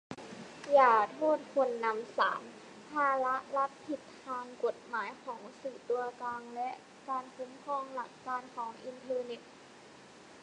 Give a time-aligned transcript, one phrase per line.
[0.73, 2.41] อย่าโทษคนนำสาร:
[2.89, 6.69] ภาระรับผิดทางกฎหมายของสื่อตัวกลางและ
[7.09, 9.41] การคุ้มครองหลักการของอินเทอร์เน็ต